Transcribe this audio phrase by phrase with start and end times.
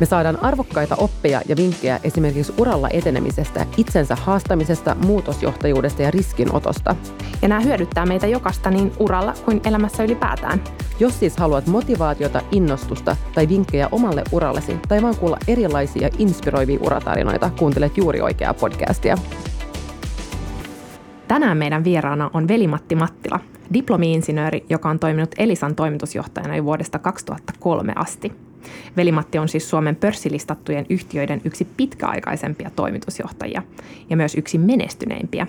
[0.00, 6.96] Me saadaan arvokkaita oppeja ja vinkkejä esimerkiksi uralla etenemisestä, itsensä haastamisesta, muutosjohtajuudesta ja riskinotosta.
[7.42, 10.64] Ja nämä hyödyttää meitä jokasta niin uralla kuin elämässä ylipäätään.
[11.00, 17.50] Jos siis haluat motivaatiota, innostusta tai vinkkejä omalle urallesi tai vaan kuulla erilaisia inspiroivia uratarinoita,
[17.58, 19.18] kuuntelet juuri oikeaa podcastia.
[21.28, 23.40] Tänään meidän vieraana on Veli-Matti Mattila,
[23.74, 28.32] diplomi-insinööri, joka on toiminut Elisan toimitusjohtajana jo vuodesta 2003 asti.
[28.96, 33.62] Velimatti on siis Suomen pörssilistattujen yhtiöiden yksi pitkäaikaisempia toimitusjohtajia
[34.10, 35.46] ja myös yksi menestyneimpiä.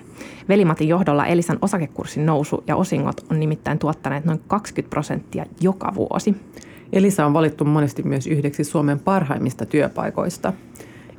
[0.48, 6.34] Velimatin johdolla Elisan osakekurssin nousu ja osingot on nimittäin tuottaneet noin 20 prosenttia joka vuosi.
[6.92, 10.52] Elisa on valittu monesti myös yhdeksi Suomen parhaimmista työpaikoista.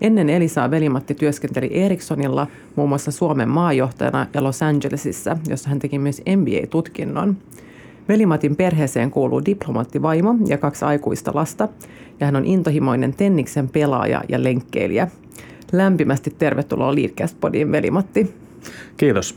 [0.02, 6.00] Ennen Elisaa Velimatti työskenteli Ericssonilla muun muassa Suomen maajohtajana ja Los Angelesissa, jossa hän teki
[6.00, 7.38] myös MBA-tutkinnon.
[8.10, 11.70] Velimatin perheeseen kuuluu diplomaattivaimo ja kaksi aikuista lasta,
[12.20, 15.08] ja hän on intohimoinen tenniksen pelaaja ja lenkkeilijä.
[15.72, 18.36] Lämpimästi tervetuloa Leadcast-podiin, Velimatti.
[18.98, 19.36] Kiitos.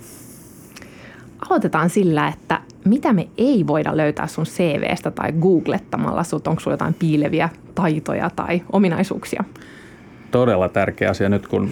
[1.51, 6.75] Aloitetaan sillä, että mitä me ei voida löytää sun CVstä tai googlettamalla sut, onko sulla
[6.75, 9.45] jotain piileviä taitoja tai ominaisuuksia?
[10.33, 11.71] Todella tärkeä asia nyt, kun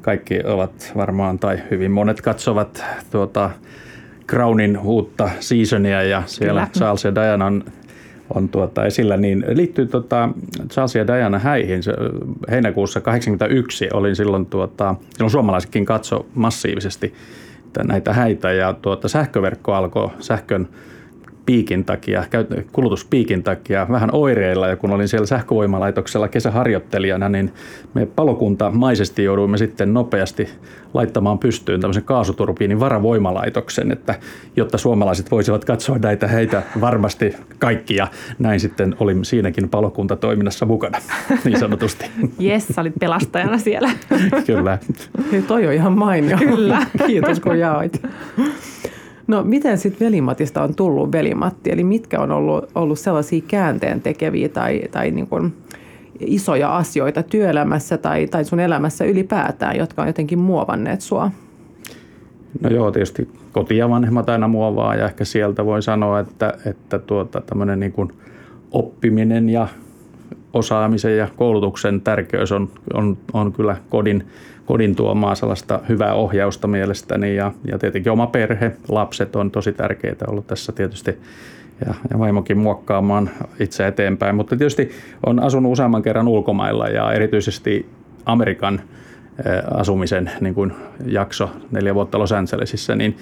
[0.00, 3.50] kaikki ovat varmaan tai hyvin monet katsovat tuota,
[4.28, 6.78] Crownin uutta seasonia ja siellä Kyllä.
[6.78, 7.64] Charles ja Diana on,
[8.34, 10.28] on tuota esillä, niin liittyy tuota
[10.70, 11.82] Charles ja Diana häihin.
[11.82, 11.92] Se,
[12.50, 17.14] heinäkuussa 81 olin silloin, tuota, silloin suomalaisetkin katso massiivisesti
[17.84, 20.68] näitä häitä ja tuota, sähköverkko alkoi sähkön
[21.48, 22.24] piikin takia,
[22.72, 27.52] kulutuspiikin takia vähän oireilla ja kun olin siellä sähkövoimalaitoksella kesäharjoittelijana, niin
[27.94, 30.48] me palokuntamaisesti jouduimme sitten nopeasti
[30.94, 34.14] laittamaan pystyyn tämmöisen kaasuturbiinin varavoimalaitoksen, että
[34.56, 38.08] jotta suomalaiset voisivat katsoa näitä heitä varmasti kaikkia.
[38.38, 40.98] Näin sitten olin siinäkin palokuntatoiminnassa mukana,
[41.44, 42.04] niin sanotusti.
[42.38, 43.90] Jes, olit pelastajana siellä.
[44.46, 44.78] Kyllä.
[45.32, 46.36] Hei, toi on ihan mainio.
[46.36, 46.86] Kyllä.
[47.06, 48.02] Kiitos kun jaoit.
[49.28, 51.70] No miten sitten velimatista on tullut velimatti?
[51.72, 55.52] Eli mitkä on ollut, ollut sellaisia käänteen tekeviä tai, tai niin kuin
[56.20, 61.30] isoja asioita työelämässä tai, tai sun elämässä ylipäätään, jotka on jotenkin muovanneet sua?
[62.60, 66.98] No joo, tietysti koti ja vanhemmat aina muovaa ja ehkä sieltä voi sanoa, että, että
[66.98, 67.94] tuota, tämmöinen niin
[68.72, 69.68] oppiminen ja
[70.52, 74.26] osaamisen ja koulutuksen tärkeys on, on, on kyllä kodin,
[74.66, 80.24] kodin tuomaa sellaista hyvää ohjausta mielestäni ja, ja tietenkin oma perhe, lapset on tosi tärkeitä
[80.28, 81.18] ollut tässä tietysti
[81.86, 84.34] ja, ja vaimokin muokkaamaan itse eteenpäin.
[84.34, 84.90] Mutta tietysti
[85.26, 87.86] on asunut useamman kerran ulkomailla ja erityisesti
[88.26, 88.80] Amerikan
[89.74, 90.72] asumisen niin kuin
[91.06, 93.16] jakso neljä vuotta Los Angelesissa, niin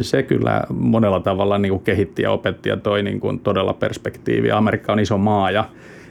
[0.00, 4.56] se kyllä monella tavalla niin kuin kehitti ja opetti ja toi niin kuin todella perspektiiviä.
[4.56, 5.64] Amerikka on iso maa ja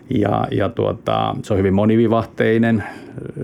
[0.10, 2.84] ja, ja tuota, se on hyvin monivivahteinen.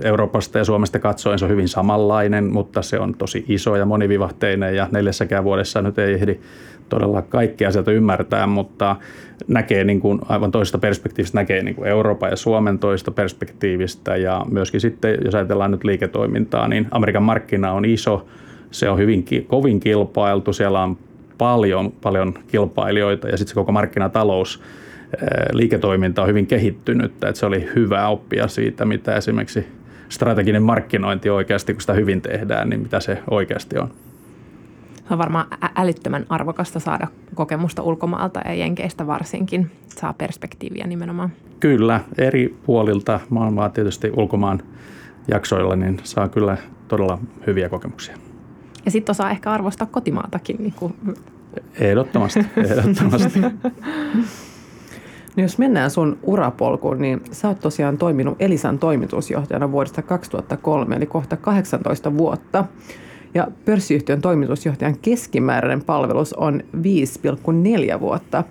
[0.04, 4.76] Euroopasta ja Suomesta katsoen se on hyvin samanlainen, mutta se on tosi iso ja monivivahteinen
[4.76, 6.40] ja neljässäkään vuodessa nyt ei ehdi
[6.90, 8.96] todella kaikkia sieltä ymmärtää, mutta
[9.48, 14.46] näkee niin kuin aivan toisesta perspektiivistä, näkee niin kuin Euroopan ja Suomen toista perspektiivistä ja
[14.52, 18.26] myöskin sitten, jos ajatellaan nyt liiketoimintaa, niin Amerikan markkina on iso,
[18.72, 20.98] se on hyvin kovin kilpailtu, siellä on
[21.38, 24.62] paljon, paljon kilpailijoita ja sitten se koko markkinatalous
[25.54, 29.68] liiketoiminta on hyvin kehittynyt, että se oli hyvä oppia siitä, mitä esimerkiksi
[30.10, 33.92] strateginen markkinointi oikeasti, kun sitä hyvin tehdään, niin mitä se oikeasti on.
[35.10, 39.72] On varmaan älyttömän arvokasta saada kokemusta ulkomaalta ja Jenkeistä varsinkin.
[39.88, 41.32] Saa perspektiiviä nimenomaan.
[41.60, 44.62] Kyllä, eri puolilta maailmaa tietysti ulkomaan
[45.28, 48.18] jaksoilla, niin saa kyllä todella hyviä kokemuksia.
[48.86, 50.56] Ja sitten osaa ehkä arvostaa kotimaatakin.
[50.60, 50.96] Niin kuin...
[51.80, 53.40] Ehdottomasti, ehdottomasti.
[55.36, 61.06] No jos mennään sun urapolkuun, niin sä oot tosiaan toiminut Elisan toimitusjohtajana vuodesta 2003, eli
[61.06, 62.66] kohta 18 vuotta.
[63.34, 68.44] Ja pörssiyhtiön toimitusjohtajan keskimääräinen palvelus on 5,4 vuotta.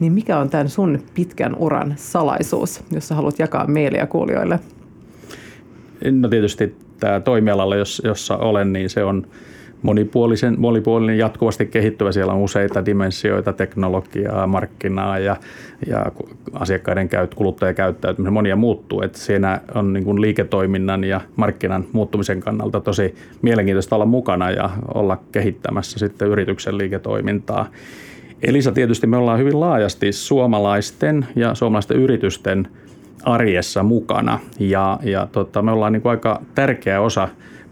[0.00, 4.60] Niin mikä on tämän sun pitkän uran salaisuus, jos sä haluat jakaa meille ja kuulijoille?
[6.10, 7.74] No tietysti tämä toimialalla,
[8.04, 9.26] jossa olen, niin se on
[9.82, 12.12] monipuolisen, monipuolinen, jatkuvasti kehittyvä.
[12.12, 15.36] Siellä on useita dimensioita, teknologiaa, markkinaa ja,
[15.86, 16.06] ja
[16.52, 19.02] asiakkaiden käyt, kuluttajakäyttäytyminen, monia muuttuu.
[19.02, 24.70] Että siinä on niin kuin liiketoiminnan ja markkinan muuttumisen kannalta tosi mielenkiintoista olla mukana ja
[24.94, 27.68] olla kehittämässä sitten yrityksen liiketoimintaa.
[28.42, 32.68] Elisa tietysti me ollaan hyvin laajasti suomalaisten ja suomalaisten yritysten
[33.22, 34.38] arjessa mukana.
[34.60, 37.28] Ja, ja tota, me ollaan niin kuin aika tärkeä osa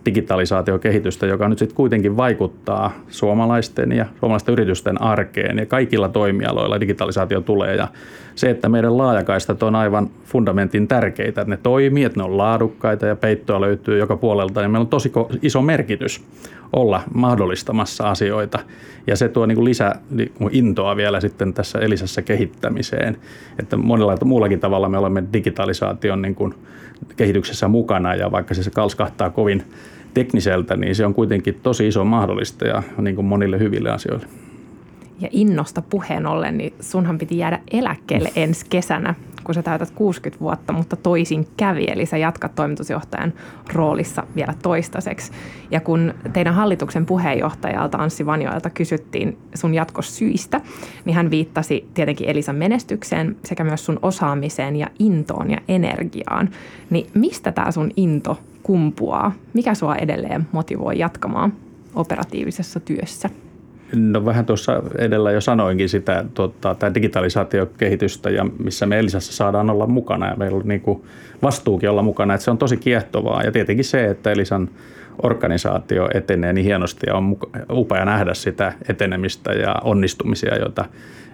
[0.07, 7.41] digitalisaatiokehitystä, joka nyt sitten kuitenkin vaikuttaa suomalaisten ja suomalaisten yritysten arkeen ja kaikilla toimialoilla digitalisaatio
[7.41, 7.89] tulee ja
[8.35, 13.07] se, että meidän laajakaistat on aivan fundamentin tärkeitä, että ne toimii, että ne on laadukkaita
[13.07, 15.13] ja peittoa löytyy joka puolelta, niin meillä on tosi
[15.43, 16.25] iso merkitys
[16.73, 18.59] olla mahdollistamassa asioita.
[19.07, 23.17] Ja se tuo niin kuin lisää niin intoa vielä sitten tässä Elisassa kehittämiseen.
[23.59, 26.55] Että monella muullakin tavalla me olemme digitalisaation niin kuin
[27.17, 29.63] kehityksessä mukana ja vaikka se kalskahtaa kovin
[30.17, 34.27] tekniseltä, niin se on kuitenkin tosi iso mahdollista ja niin kuin monille hyville asioille.
[35.21, 39.15] Ja innosta puheen ollen, niin sunhan piti jäädä eläkkeelle ensi kesänä,
[39.45, 41.87] kun sä täytät 60 vuotta, mutta toisin kävi.
[41.89, 43.33] Eli sä jatkat toimitusjohtajan
[43.73, 45.33] roolissa vielä toistaiseksi.
[45.71, 50.61] Ja kun teidän hallituksen puheenjohtajalta Anssi Vanjoelta kysyttiin sun jatkosyistä,
[51.05, 56.51] niin hän viittasi tietenkin Elisan menestykseen sekä myös sun osaamiseen ja intoon ja energiaan.
[56.91, 59.33] Niin mistä tämä sun into kumpuaa?
[59.53, 61.53] Mikä sua edelleen motivoi jatkamaan
[61.95, 63.31] operatiivisessa työssä?
[63.95, 69.71] No vähän tuossa edellä jo sanoinkin sitä, tuota, tämä digitalisaatiokehitystä ja missä me Elisassa saadaan
[69.71, 71.03] olla mukana ja meillä on niin kuin
[71.43, 74.69] vastuukin olla mukana, että se on tosi kiehtovaa ja tietenkin se, että Elisan
[75.23, 77.37] organisaatio etenee niin hienosti ja on
[77.71, 80.85] upea nähdä sitä etenemistä ja onnistumisia, joita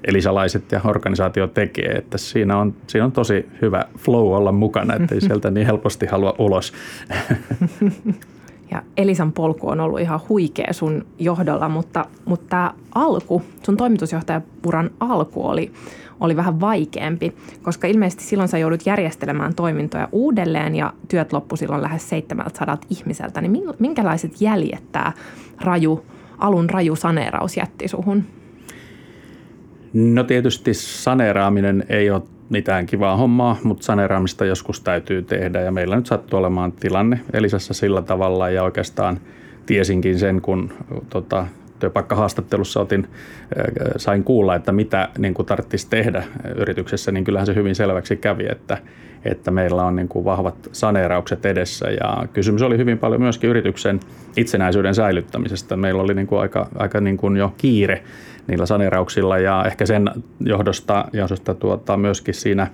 [0.08, 5.20] elisalaiset ja organisaatio tekee, että siinä on, siinä on tosi hyvä flow olla mukana, ettei
[5.26, 6.72] sieltä niin helposti halua ulos.
[8.70, 14.90] Ja Elisan polku on ollut ihan huikea sun johdolla, mutta, mutta tämä alku, sun toimitusjohtajapuran
[15.00, 15.72] alku oli,
[16.20, 21.82] oli vähän vaikeampi, koska ilmeisesti silloin sä joudut järjestelemään toimintoja uudelleen ja työt loppu silloin
[21.82, 23.40] lähes 700 ihmiseltä.
[23.40, 25.12] Niin minkälaiset jäljet tämä
[25.60, 26.06] raju,
[26.38, 28.25] alun raju saneeraus jätti suhun?
[29.93, 35.97] No tietysti saneeraaminen ei ole mitään kivaa hommaa, mutta saneeraamista joskus täytyy tehdä ja meillä
[35.97, 39.21] nyt sattuu olemaan tilanne Elisassa sillä tavalla ja oikeastaan
[39.67, 40.73] tiesinkin sen, kun
[41.11, 41.47] tota,
[41.79, 46.25] työpaikkahaastattelussa otin, äh, sain kuulla, että mitä niin kuin tarvitsisi tehdä
[46.56, 48.79] yrityksessä, niin kyllähän se hyvin selväksi kävi, että,
[49.25, 54.00] että meillä on niin kuin vahvat saneeraukset edessä ja kysymys oli hyvin paljon myöskin yrityksen
[54.37, 55.77] itsenäisyyden säilyttämisestä.
[55.77, 58.03] Meillä oli niin kuin aika, aika niin kuin jo kiire
[58.49, 60.11] niillä saneerauksilla ja ehkä sen
[60.41, 62.67] johdosta, johdosta tuota, myöskin siinä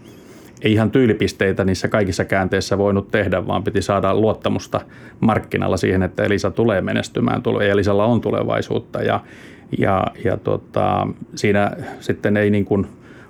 [0.62, 4.80] ei ihan tyylipisteitä niissä kaikissa käänteissä voinut tehdä, vaan piti saada luottamusta
[5.20, 9.02] markkinalla siihen, että Elisa tulee menestymään, Elisalla on tulevaisuutta.
[9.02, 9.20] Ja,
[9.78, 11.70] ja, ja tuota, siinä
[12.00, 12.86] sitten ei niin kuin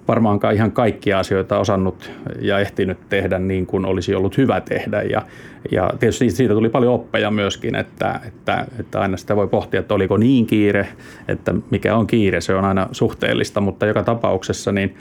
[0.09, 2.11] varmaankaan ihan kaikkia asioita osannut
[2.41, 5.03] ja ehtinyt tehdä niin kuin olisi ollut hyvä tehdä.
[5.03, 5.23] Ja,
[5.71, 9.95] ja tietysti siitä tuli paljon oppeja myöskin, että, että, että aina sitä voi pohtia, että
[9.95, 10.89] oliko niin kiire,
[11.29, 14.97] että mikä on kiire, se on aina suhteellista, mutta joka tapauksessa niin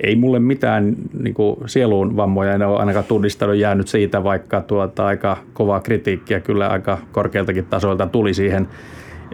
[0.00, 5.06] ei mulle mitään niin kuin sieluun vammoja en ole ainakaan tunnistanut jäänyt siitä, vaikka tuota,
[5.06, 8.68] aika kovaa kritiikkiä kyllä aika korkealtakin tasoilta tuli siihen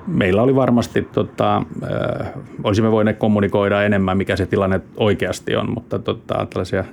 [0.08, 2.32] meillä oli varmasti, tota, äh,
[2.64, 6.84] olisimme voineet kommunikoida enemmän, mikä se tilanne oikeasti on, mutta tota, tällaisia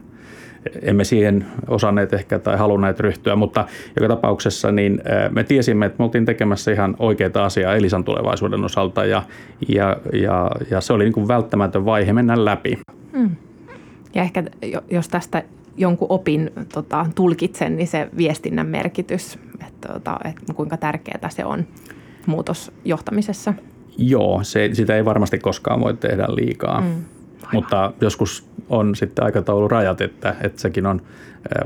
[0.81, 3.65] emme siihen osanneet ehkä tai halunneet ryhtyä, mutta
[3.95, 8.63] joka tapauksessa niin äh, me tiesimme, että me oltiin tekemässä ihan oikeita asiaa Elisan tulevaisuuden
[8.63, 9.23] osalta ja,
[9.67, 12.79] ja, ja, ja se oli niin kuin välttämätön vaihe mennä läpi.
[13.17, 13.29] Hmm.
[14.15, 14.43] Ja ehkä
[14.91, 15.43] jos tästä
[15.77, 21.65] jonkun opin tota, tulkitsen, niin se viestinnän merkitys, että, tota, että kuinka tärkeää se on
[22.25, 23.53] muutosjohtamisessa?
[23.97, 26.81] Joo, se, sitä ei varmasti koskaan voi tehdä liikaa.
[26.81, 27.03] Mm,
[27.53, 31.01] mutta joskus on sitten aikataulurajat, että, että sekin on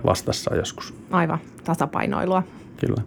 [0.05, 0.93] vastassa joskus.
[1.11, 2.43] Aivan, tasapainoilua.
[2.77, 3.01] Kyllä.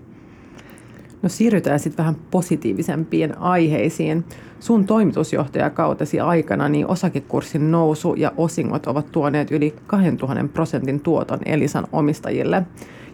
[1.23, 4.25] No siirrytään sitten vähän positiivisempiin aiheisiin.
[4.61, 11.87] Sun toimitusjohtajakautesi aikana niin osakekurssin nousu ja osingot ovat tuoneet yli 2000 prosentin tuoton Elisan
[11.93, 12.63] omistajille.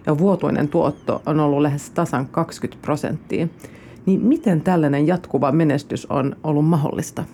[0.06, 3.48] Ja vuotuinen tuotto on ollut lähes tasan 20 prosenttia.
[4.06, 7.24] Niin miten tällainen jatkuva menestys on ollut mahdollista?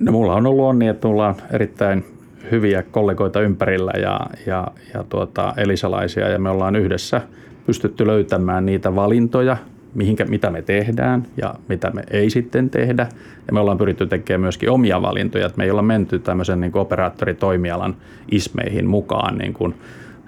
[0.00, 2.04] No mulla on ollut onni, että mulla on erittäin
[2.50, 7.20] hyviä kollegoita ympärillä ja, ja, ja tuota, elisalaisia ja me ollaan yhdessä
[7.66, 9.56] pystytty löytämään niitä valintoja,
[9.94, 13.08] mihinkä, mitä me tehdään ja mitä me ei sitten tehdä.
[13.46, 16.76] Ja me ollaan pyritty tekemään myöskin omia valintoja, että me ei olla menty tämmöisen niin
[16.76, 17.96] operaattoritoimialan
[18.30, 19.74] ismeihin mukaan niin kuin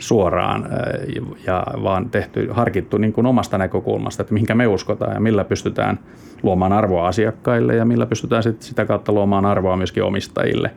[0.00, 0.69] suoraan,
[1.47, 5.99] ja vaan tehty, harkittu niin kuin omasta näkökulmasta, että mihinkä me uskotaan ja millä pystytään
[6.42, 10.71] luomaan arvoa asiakkaille ja millä pystytään sit sitä kautta luomaan arvoa myöskin omistajille.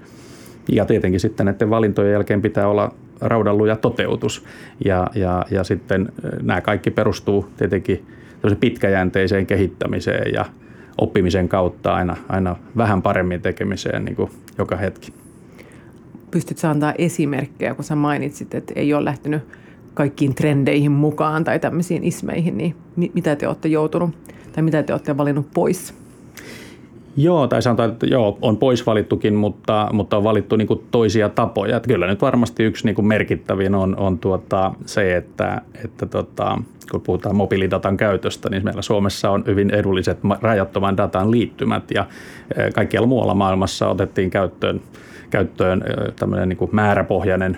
[0.70, 4.46] Ja tietenkin sitten näiden valintojen jälkeen pitää olla raudalluja toteutus.
[4.86, 6.12] Ja, ja, ja sitten
[6.42, 8.06] nämä kaikki perustuu tietenkin
[8.60, 10.46] pitkäjänteiseen kehittämiseen ja
[10.98, 15.23] oppimisen kautta aina, aina vähän paremmin tekemiseen niin kuin joka hetki.
[16.34, 19.42] Pystyt antaa esimerkkejä, kun sä mainitsit, että ei ole lähtenyt
[19.94, 22.76] kaikkiin trendeihin mukaan tai tämmöisiin ismeihin, niin
[23.14, 24.10] mitä te olette joutunut
[24.54, 25.94] tai mitä te olette valinnut pois?
[27.18, 31.78] Joo, tai sanotaan, että joo, on pois valittukin, mutta, mutta on valittu niin toisia tapoja.
[31.78, 36.58] Että kyllä nyt varmasti yksi niin merkittävin on, on tuota, se, että, että tota,
[36.92, 42.08] kun puhutaan mobiilidatan käytöstä, niin meillä Suomessa on hyvin edulliset rajattoman datan liittymät ja
[42.74, 44.82] kaikkialla muualla maailmassa otettiin käyttöön,
[45.34, 45.84] käyttöön
[46.20, 47.58] tämmöinen niin määräpohjainen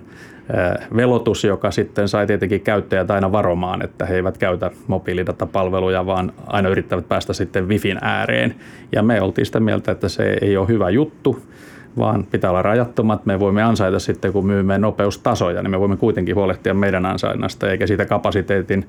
[0.96, 6.70] velotus, joka sitten sai tietenkin käyttäjät aina varomaan, että he eivät käytä mobiilidatapalveluja, vaan aina
[6.70, 8.55] yrittävät päästä sitten Wifin ääreen.
[8.91, 11.39] Ja me oltiin sitä mieltä, että se ei ole hyvä juttu,
[11.98, 13.25] vaan pitää olla rajattomat.
[13.25, 17.88] Me voimme ansaita sitten, kun myymme nopeustasoja, niin me voimme kuitenkin huolehtia meidän ansainnasta, eikä
[17.88, 18.86] siitä kapasiteetin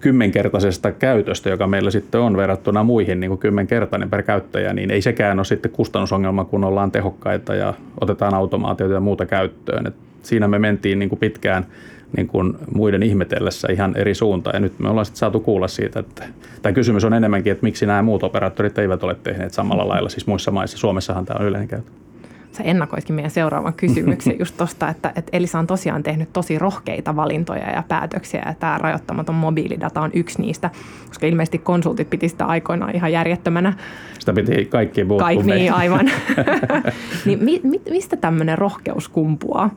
[0.00, 5.02] kymmenkertaisesta käytöstä, joka meillä sitten on verrattuna muihin niin kuin kymmenkertainen per käyttäjä, niin ei
[5.02, 9.86] sekään ole sitten kustannusongelma, kun ollaan tehokkaita ja otetaan automaatiota ja muuta käyttöön.
[9.86, 11.66] Et siinä me mentiin niin kuin pitkään
[12.16, 14.56] niin kuin muiden ihmetellessä ihan eri suuntaan.
[14.56, 16.24] Ja nyt me ollaan sitten saatu kuulla siitä, että
[16.62, 20.26] tämä kysymys on enemmänkin, että miksi nämä muut operaattorit eivät ole tehneet samalla lailla, siis
[20.26, 20.78] muissa maissa.
[20.78, 22.03] Suomessahan tämä on yleinen käyttö.
[22.56, 27.16] Sä ennakoitkin meidän seuraavan kysymyksen just tuosta, että, että Elisa on tosiaan tehnyt tosi rohkeita
[27.16, 30.70] valintoja ja päätöksiä ja tämä rajoittamaton mobiilidata on yksi niistä,
[31.08, 33.72] koska ilmeisesti konsultit piti sitä aikoinaan ihan järjettömänä.
[34.18, 36.10] Sitä piti kaikki muut Kaikki, niin, aivan.
[37.26, 39.70] niin mi, mi, mistä tämmöinen rohkeus kumpuaa?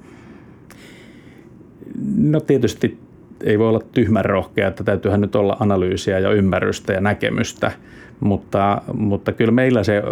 [2.17, 2.99] No tietysti
[3.43, 7.71] ei voi olla tyhmän rohkea, että täytyyhän nyt olla analyysiä ja ymmärrystä ja näkemystä,
[8.19, 10.03] mutta, mutta kyllä meillä se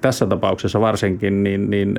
[0.00, 1.94] tässä tapauksessa varsinkin, niin, niin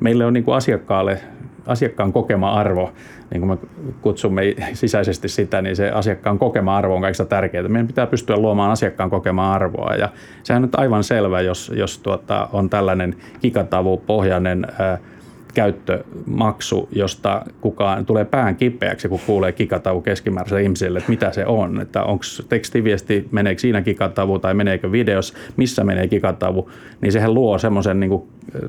[0.00, 1.20] meille on niin kuin asiakkaalle
[1.66, 2.92] asiakkaan kokema arvo,
[3.30, 3.58] niin kuin me
[4.00, 7.68] kutsumme sisäisesti sitä, niin se asiakkaan kokema arvo on kaikista tärkeää.
[7.68, 10.08] Meidän pitää pystyä luomaan asiakkaan kokema arvoa ja
[10.42, 15.11] sehän on nyt aivan selvä, jos, jos tuota, on tällainen kikatavupohjainen pohjainen
[15.54, 21.80] käyttömaksu, josta kukaan tulee pään kipeäksi, kun kuulee kikatavu keskimääräiselle ihmiselle, että mitä se on.
[21.80, 27.58] Että onko tekstiviesti, meneekö siinä kikatavu tai meneekö videos, missä menee kikatavu, niin sehän luo
[27.58, 28.22] semmoisen niin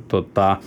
[0.08, 0.58] tota,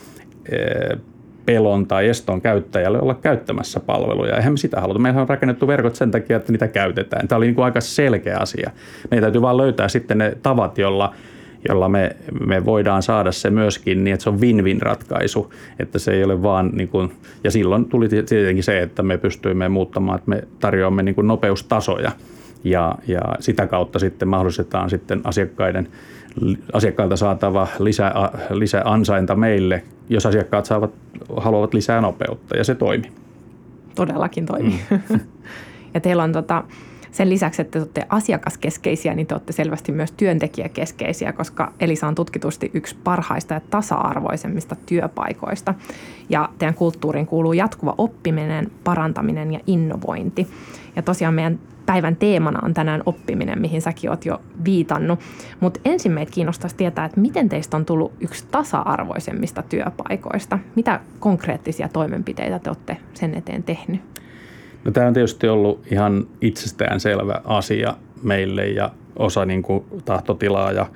[1.46, 4.36] pelon tai eston käyttäjälle olla käyttämässä palveluja.
[4.36, 4.98] Eihän me sitä haluta.
[4.98, 7.28] Meillä on rakennettu verkot sen takia, että niitä käytetään.
[7.28, 8.70] Tämä oli niin kuin aika selkeä asia.
[9.10, 11.14] Meidän täytyy vain löytää sitten ne tavat, jolla
[11.68, 16.12] jolla me, me voidaan saada se myöskin niin, että se on win-win ratkaisu, että se
[16.12, 17.12] ei ole vaan, niin kuin,
[17.44, 22.12] ja silloin tuli tietenkin se, että me pystyimme muuttamaan, että me tarjoamme niin kuin nopeustasoja
[22.64, 25.88] ja, ja sitä kautta sitten mahdollistetaan sitten asiakkaiden
[26.72, 28.12] asiakkailta saatava lisä,
[28.50, 30.90] lisäansainta meille, jos asiakkaat saavat,
[31.36, 33.12] haluavat lisää nopeutta ja se toimi.
[33.94, 34.80] Todellakin toimi.
[34.90, 35.20] Mm.
[35.94, 36.64] ja teillä on tota,
[37.16, 42.14] sen lisäksi, että te olette asiakaskeskeisiä, niin te olette selvästi myös työntekijäkeskeisiä, koska Elisa on
[42.14, 45.74] tutkitusti yksi parhaista ja tasa-arvoisemmista työpaikoista.
[46.28, 50.48] Ja teidän kulttuuriin kuuluu jatkuva oppiminen, parantaminen ja innovointi.
[50.96, 55.20] Ja tosiaan meidän päivän teemana on tänään oppiminen, mihin säkin oot jo viitannut.
[55.60, 60.58] Mutta ensin meitä kiinnostaisi tietää, että miten teistä on tullut yksi tasa-arvoisemmista työpaikoista.
[60.74, 64.00] Mitä konkreettisia toimenpiteitä te olette sen eteen tehnyt?
[64.86, 70.86] No, tämä on tietysti ollut ihan itsestäänselvä asia meille ja osa niin kuin tahtotilaa ja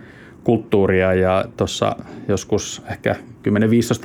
[0.45, 1.97] kulttuuria ja tuossa
[2.29, 3.17] joskus ehkä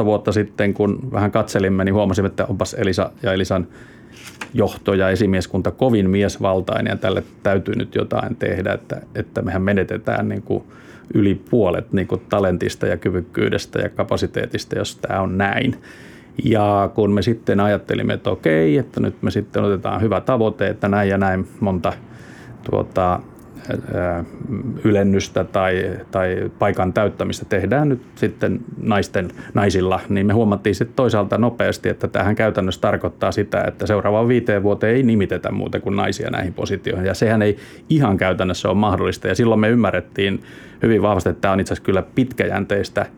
[0.02, 3.68] 10-15 vuotta sitten, kun vähän katselimme, niin huomasimme, että onpas Elisa ja Elisan
[4.54, 10.30] johto ja esimieskunta kovin miesvaltainen ja tälle täytyy nyt jotain tehdä, että, että mehän menetetään
[10.30, 10.64] niin kuin
[11.14, 15.76] yli puolet niin kuin talentista ja kyvykkyydestä ja kapasiteetista, jos tämä on näin.
[16.44, 20.88] Ja kun me sitten ajattelimme, että okei, että nyt me sitten otetaan hyvä tavoite, että
[20.88, 21.94] näin ja näin monta
[22.72, 23.20] tuota,
[24.84, 31.38] ylennystä tai, tai paikan täyttämistä tehdään nyt sitten naisten, naisilla, niin me huomattiin sitten toisaalta
[31.38, 36.30] nopeasti, että tähän käytännössä tarkoittaa sitä, että seuraavaan viiteen vuoteen ei nimitetä muuta kuin naisia
[36.30, 37.08] näihin positioihin.
[37.08, 37.58] Ja sehän ei
[37.90, 39.28] ihan käytännössä ole mahdollista.
[39.28, 40.44] Ja silloin me ymmärrettiin
[40.84, 43.06] hyvin vahvasti, että tämä on itse asiassa kyllä pitkäjänteistä–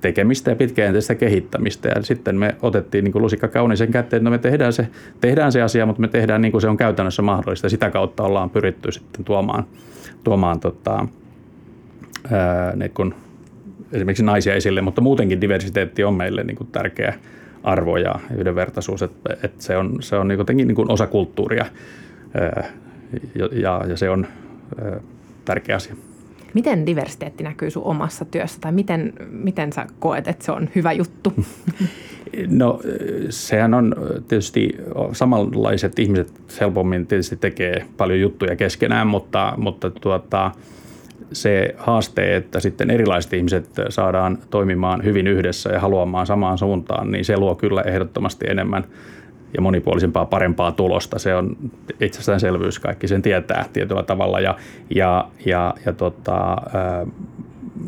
[0.00, 1.88] tekemistä ja pitkäjänteistä kehittämistä.
[1.88, 4.88] Ja sitten me otettiin niin kuin lusikka kauniisen kätteen, että no me tehdään se,
[5.20, 7.68] tehdään se asia, mutta me tehdään niin kuin se on käytännössä mahdollista.
[7.68, 9.64] Sitä kautta ollaan pyritty sitten tuomaan,
[10.24, 11.06] tuomaan tota,
[12.30, 13.14] ää, niin kuin
[13.92, 17.14] esimerkiksi naisia esille, mutta muutenkin diversiteetti on meille niin kuin tärkeä
[17.62, 21.66] arvo ja yhdenvertaisuus, että, että se on, se on niin kuin, niin kuin osa kulttuuria
[22.34, 22.68] ää,
[23.52, 24.26] ja, ja se on
[24.84, 25.00] ää,
[25.44, 25.94] tärkeä asia.
[26.54, 30.92] Miten diversiteetti näkyy sun omassa työssä tai miten, miten sä koet, että se on hyvä
[30.92, 31.32] juttu?
[32.48, 32.80] No
[33.30, 33.94] sehän on
[34.28, 34.76] tietysti
[35.12, 40.50] samanlaiset ihmiset helpommin tietysti tekee paljon juttuja keskenään, mutta, mutta tuota,
[41.32, 47.24] se haaste, että sitten erilaiset ihmiset saadaan toimimaan hyvin yhdessä ja haluamaan samaan suuntaan, niin
[47.24, 48.84] se luo kyllä ehdottomasti enemmän
[49.54, 51.18] ja monipuolisempaa, parempaa tulosta.
[51.18, 51.56] Se on
[52.00, 54.40] itsestäänselvyys, kaikki sen tietää tietyllä tavalla.
[54.40, 54.56] Ja,
[54.94, 56.56] ja, ja, tota,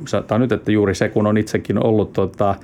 [0.07, 2.59] sanotaan nyt, että juuri se, kun on itsekin ollut tota, ää,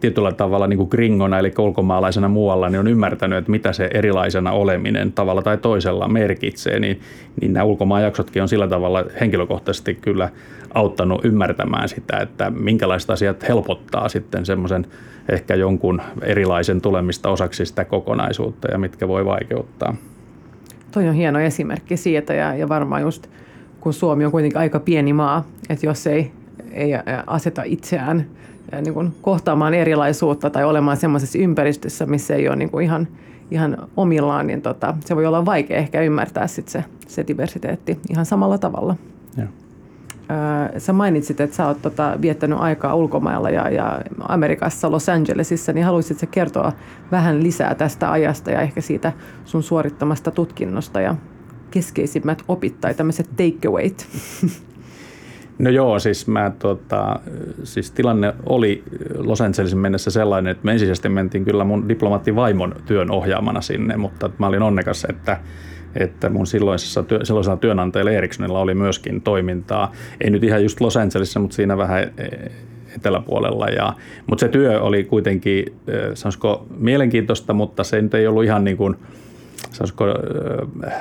[0.00, 4.52] tietyllä tavalla niin kuin gringona, eli ulkomaalaisena muualla, niin on ymmärtänyt, että mitä se erilaisena
[4.52, 7.00] oleminen tavalla tai toisella merkitsee, niin,
[7.40, 10.28] niin nämä ulkomaanjaksotkin on sillä tavalla henkilökohtaisesti kyllä
[10.74, 14.86] auttanut ymmärtämään sitä, että minkälaiset asiat helpottaa sitten semmoisen
[15.28, 19.96] ehkä jonkun erilaisen tulemista osaksi sitä kokonaisuutta ja mitkä voi vaikeuttaa.
[20.90, 23.26] Toi on hieno esimerkki siitä ja, ja varmaan just–
[23.80, 26.32] kun Suomi on kuitenkin aika pieni maa, että jos ei,
[26.72, 26.90] ei
[27.26, 28.26] aseta itseään
[28.82, 33.08] niin kuin kohtaamaan erilaisuutta tai olemaan semmoisessa ympäristössä, missä ei ole niin kuin ihan,
[33.50, 38.26] ihan omillaan, niin tota, se voi olla vaikea ehkä ymmärtää sit se, se diversiteetti ihan
[38.26, 38.96] samalla tavalla.
[39.36, 39.46] Ja.
[40.78, 45.84] Sä mainitsit, että sä oot tota, viettänyt aikaa ulkomailla ja, ja Amerikassa, Los Angelesissa, niin
[45.84, 46.72] haluaisitko kertoa
[47.10, 49.12] vähän lisää tästä ajasta ja ehkä siitä
[49.44, 51.16] sun suorittamasta tutkinnosta ja
[51.70, 54.06] keskeisimmät opit tai tämmöiset takeawayt?
[55.58, 57.20] No joo, siis, mä, tota,
[57.64, 58.82] siis tilanne oli
[59.14, 64.30] Los Angelesin mennessä sellainen, että me ensisijaisesti mentiin kyllä mun diplomaattivaimon työn ohjaamana sinne, mutta
[64.38, 65.40] mä olin onnekas, että
[65.96, 69.92] että mun silloisessa työ, silloisella työnantajalla Ericssonilla oli myöskin toimintaa.
[70.20, 72.26] Ei nyt ihan just Los Angelesissa, mutta siinä vähän e,
[72.96, 73.66] eteläpuolella.
[73.66, 73.92] Ja,
[74.26, 78.76] mutta se työ oli kuitenkin, e, sanoisiko, mielenkiintoista, mutta se nyt ei ollut ihan niin
[78.76, 78.96] kuin–
[79.70, 80.04] sanoisiko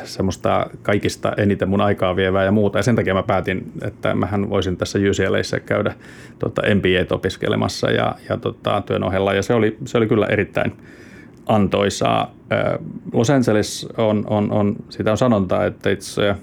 [0.04, 2.80] semmoista kaikista eniten mun aikaa vievää ja muuta.
[2.80, 5.94] Ja sen takia mä päätin, että mähän voisin tässä UCLAissa käydä
[6.40, 9.34] tota, MBA opiskelemassa ja, ja tota, työn ohella.
[9.34, 10.74] Ja se oli, se oli kyllä erittäin
[11.46, 12.36] antoisaa.
[13.14, 16.36] Los Angeles on, on, on sitä on sanontaa, että it's a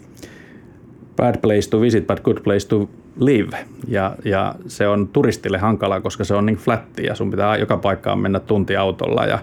[1.17, 2.89] bad place to visit, but good place to
[3.21, 3.59] live.
[3.89, 7.77] Ja, ja se on turistille hankalaa, koska se on niin flatti ja sun pitää joka
[7.77, 9.39] paikkaan mennä tunti autolla ja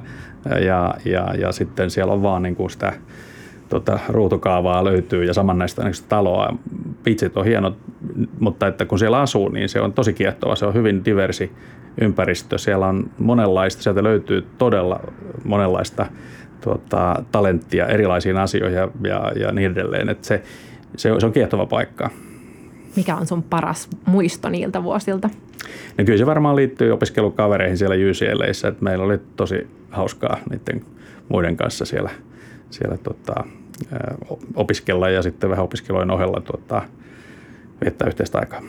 [0.65, 2.93] ja, ja, ja sitten siellä on vaan niin kuin sitä
[3.69, 6.57] tota, ruutukaavaa löytyy ja samannäistä niin taloa.
[7.03, 7.77] Pitsit on hienot,
[8.39, 10.55] mutta että kun siellä asuu, niin se on tosi kiehtova.
[10.55, 11.51] Se on hyvin diversi
[12.01, 12.57] ympäristö.
[12.57, 14.99] Siellä on monenlaista, sieltä löytyy todella
[15.43, 16.05] monenlaista
[16.61, 20.09] tota, talenttia erilaisiin asioihin ja, ja, ja niin edelleen.
[20.09, 20.43] Että se,
[20.95, 22.09] se, se on kiehtova paikka.
[22.95, 25.29] Mikä on sun paras muisto niiltä vuosilta?
[25.97, 30.85] No kyllä se varmaan liittyy opiskelukavereihin siellä UCLAissa, että meillä oli tosi hauskaa niiden
[31.29, 32.09] muiden kanssa siellä,
[32.69, 33.43] siellä tota,
[34.55, 36.81] opiskella ja sitten vähän opiskelujen ohella tota,
[37.81, 38.61] viettää yhteistä aikaa.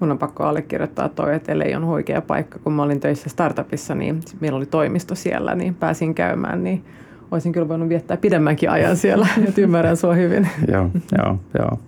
[0.00, 2.58] Mun on pakko allekirjoittaa toi, että LA on huikea paikka.
[2.58, 6.84] Kun mä olin töissä startupissa, niin meillä oli toimisto siellä, niin pääsin käymään, niin
[7.30, 10.48] olisin kyllä voinut viettää pidemmänkin ajan siellä, että ymmärrän sua hyvin.
[10.68, 11.78] joo, joo, joo.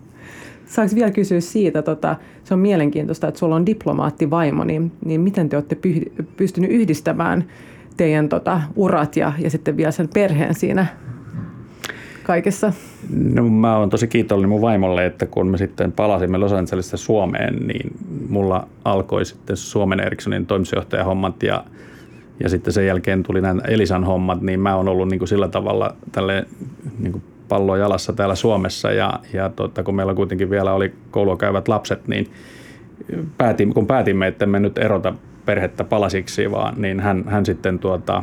[0.73, 5.49] Saanko vielä kysyä siitä, tota, se on mielenkiintoista, että sulla on diplomaattivaimo, niin, niin miten
[5.49, 7.45] te olette py, pystynyt yhdistämään
[7.97, 10.87] teidän tota, urat ja, ja sitten vielä sen perheen siinä
[12.23, 12.73] kaikessa?
[13.35, 17.67] No mä oon tosi kiitollinen mun vaimolle, että kun me sitten palasimme Los Angelesista Suomeen,
[17.67, 17.93] niin
[18.29, 21.65] mulla alkoi sitten Suomen Ericssonin toimitusjohtajahommat ja
[22.41, 25.49] ja sitten sen jälkeen tuli nämä Elisan hommat, niin mä oon ollut niin kuin sillä
[25.49, 26.47] tavalla tälle
[26.99, 31.37] niin kuin pallo jalassa täällä Suomessa ja, ja tota, kun meillä kuitenkin vielä oli koulua
[31.37, 32.33] käyvät lapset, niin
[33.39, 35.15] päätin, kun päätimme, että me nyt erota
[35.47, 38.23] perhettä palasiksi, vaan niin hän, hän sitten tuota,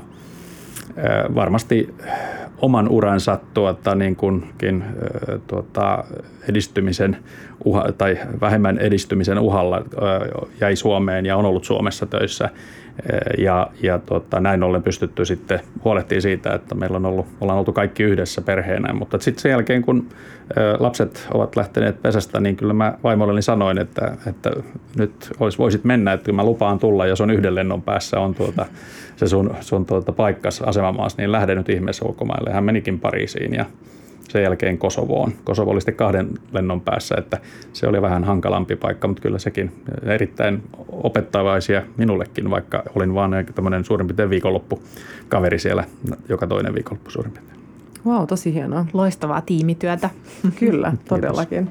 [1.36, 1.96] varmasti
[2.58, 4.84] oman uransa tuota, niin kunkin,
[5.48, 6.04] tuota,
[6.50, 7.18] edistymisen
[7.66, 9.82] uha, tai vähemmän edistymisen uhalla
[10.62, 12.50] jäi Suomeen ja on ollut Suomessa töissä
[13.38, 17.74] ja, ja tota, näin ollen pystytty sitten huolehtimaan siitä, että meillä on ollut, ollaan oltu
[17.74, 18.94] kaikki yhdessä perheenä.
[18.94, 20.10] Mutta sitten sen jälkeen, kun
[20.80, 24.52] lapset ovat lähteneet pesästä, niin kyllä mä vaimolleni sanoin, että, että
[24.98, 28.66] nyt olisi, voisit mennä, että mä lupaan tulla, jos on yhden lennon päässä on tuota,
[29.16, 32.52] se sun, sun tuota paikkas asemamaassa, niin lähde nyt ihmeessä ulkomaille.
[32.54, 33.66] Hän menikin Pariisiin ja
[34.30, 35.34] sen jälkeen Kosovoon.
[35.44, 37.38] Kosovo oli sitten kahden lennon päässä, että
[37.74, 39.72] se oli vähän hankalampi paikka, mutta kyllä sekin
[40.04, 44.82] erittäin opettavaisia minullekin, vaikka olin vaan tämmöinen suurin piirtein viikonloppu
[45.30, 45.84] kaveri siellä
[46.30, 47.60] joka toinen viikonloppu suurin piirtein.
[48.06, 48.86] Wow, tosi hienoa.
[48.94, 50.10] Loistavaa tiimityötä.
[50.60, 51.70] Kyllä, todellakin.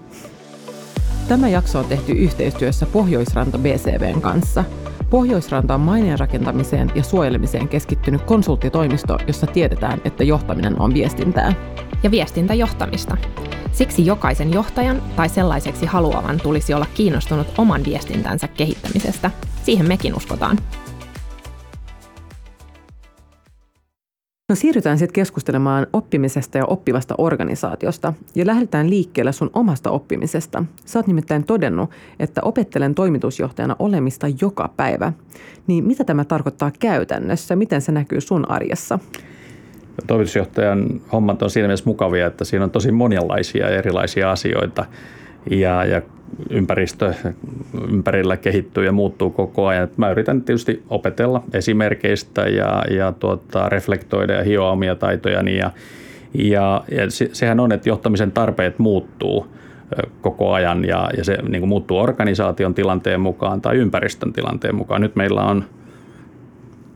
[1.28, 4.64] Tämä jakso on tehty yhteistyössä Pohjoisranta BCVn kanssa.
[5.10, 11.52] Pohjoisranta on maineen rakentamiseen ja suojelemiseen keskittynyt konsulttitoimisto, jossa tiedetään, että johtaminen on viestintää
[12.02, 13.16] ja viestintäjohtamista.
[13.72, 19.30] Siksi jokaisen johtajan tai sellaiseksi haluavan tulisi olla kiinnostunut oman viestintänsä kehittämisestä.
[19.62, 20.58] Siihen mekin uskotaan.
[24.50, 30.64] No siirrytään sitten keskustelemaan oppimisesta ja oppivasta organisaatiosta ja lähdetään liikkeelle sun omasta oppimisesta.
[30.84, 35.12] Sä oot nimittäin todennut, että opettelen toimitusjohtajana olemista joka päivä.
[35.66, 37.56] Niin mitä tämä tarkoittaa käytännössä?
[37.56, 38.98] Miten se näkyy sun arjessa?
[40.06, 44.84] Toimitusjohtajan hommat on siinä mielessä mukavia, että siinä on tosi monenlaisia erilaisia asioita
[45.50, 46.02] ja, ja
[46.50, 47.14] ympäristö
[47.90, 49.88] ympärillä kehittyy ja muuttuu koko ajan.
[49.96, 55.56] Mä yritän tietysti opetella esimerkkeistä ja, ja tuota, reflektoida ja hioa omia taitojani.
[55.56, 55.70] Ja,
[56.34, 59.46] ja, ja se, sehän on, että johtamisen tarpeet muuttuu
[60.20, 65.00] koko ajan ja, ja se niin kuin muuttuu organisaation tilanteen mukaan tai ympäristön tilanteen mukaan.
[65.00, 65.64] Nyt meillä on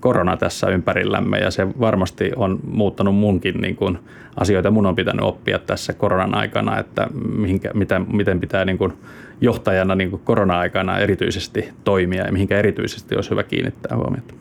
[0.02, 3.98] korona tässä ympärillämme ja se varmasti on muuttanut munkin niin kuin
[4.36, 4.70] asioita.
[4.70, 8.92] Mun on pitänyt oppia tässä koronan aikana, että mihinkä, mitä, miten pitää niin kuin
[9.40, 14.34] johtajana niin kuin korona-aikana erityisesti toimia ja mihinkä erityisesti olisi hyvä kiinnittää huomiota.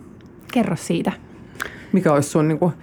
[0.53, 1.11] Kerro siitä.
[1.91, 2.73] Mikä olisi sun niin kuin,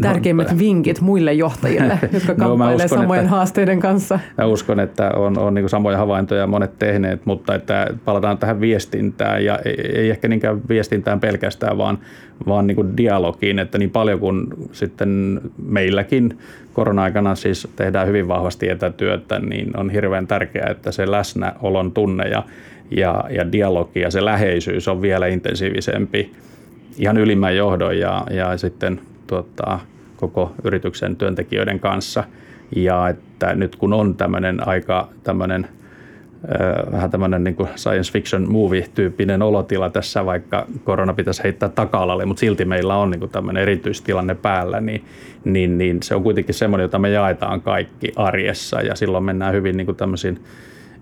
[0.00, 4.18] tärkeimmät no, vinkit muille johtajille, jotka no, kamppailevat uskon, samojen että, haasteiden kanssa?
[4.38, 9.44] Mä uskon, että on, on niin samoja havaintoja monet tehneet, mutta että palataan tähän viestintään
[9.44, 11.98] ja ei, ei ehkä niinkään viestintään pelkästään, vaan,
[12.46, 16.38] vaan niin dialogiin, että niin paljon kuin sitten meilläkin
[16.72, 22.42] korona-aikana siis tehdään hyvin vahvasti etätyötä, niin on hirveän tärkeää, että se läsnäolon tunne ja,
[22.90, 26.32] ja, ja dialogi ja se läheisyys on vielä intensiivisempi
[26.98, 29.78] ihan ylimmän johdon ja, ja sitten tuota,
[30.16, 32.24] koko yrityksen työntekijöiden kanssa.
[32.76, 35.68] Ja että nyt kun on tämmöinen aika tämmöinen
[36.92, 42.64] vähän tämmöinen niin science fiction movie-tyyppinen olotila tässä, vaikka korona pitäisi heittää taka-alalle, mutta silti
[42.64, 45.04] meillä on niin tämmöinen erityistilanne päällä, niin,
[45.44, 49.76] niin, niin se on kuitenkin semmoinen, jota me jaetaan kaikki arjessa ja silloin mennään hyvin
[49.76, 50.40] niin tämmöisiin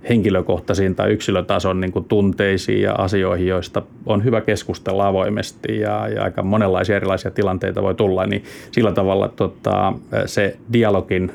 [0.09, 6.23] henkilökohtaisiin tai yksilötason niin kuin tunteisiin ja asioihin, joista on hyvä keskustella avoimesti ja, ja
[6.23, 9.93] aika monenlaisia erilaisia tilanteita voi tulla, niin sillä tavalla tota,
[10.27, 11.33] se dialogin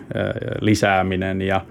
[0.61, 1.61] lisääminen ja,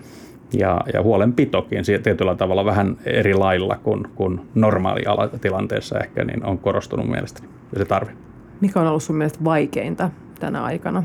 [0.52, 5.02] ja, ja huolenpitokin tietyllä tavalla vähän eri lailla kuin, kuin normaali
[5.40, 8.12] tilanteessa ehkä, niin on korostunut mielestäni ja se tarve.
[8.60, 11.02] Mikä on ollut sun mielestä vaikeinta tänä aikana?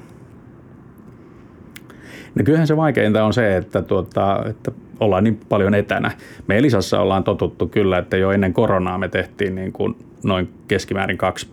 [2.35, 6.11] No kyllähän se vaikeinta on se, että, tuota, että ollaan niin paljon etänä.
[6.47, 11.17] Me Elisassa ollaan totuttu kyllä, että jo ennen koronaa me tehtiin niin kuin noin keskimäärin
[11.17, 11.47] kaksi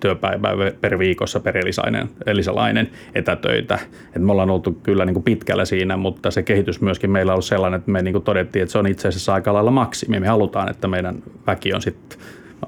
[0.00, 3.78] työpäivää per viikossa per elisainen, elisalainen etätöitä.
[4.16, 7.34] Et me ollaan oltu kyllä niin kuin pitkällä siinä, mutta se kehitys myöskin meillä on
[7.34, 10.20] ollut sellainen, että me niin kuin todettiin, että se on itse asiassa aika lailla maksimi.
[10.20, 12.18] Me halutaan, että meidän väki on sitten